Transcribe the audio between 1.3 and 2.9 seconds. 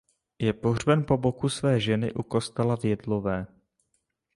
své ženy u kostela v